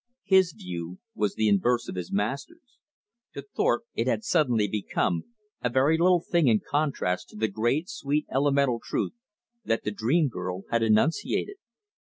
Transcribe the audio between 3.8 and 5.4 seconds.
it had suddenly become